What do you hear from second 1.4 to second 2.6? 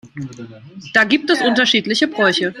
unterschiedliche Bräuche.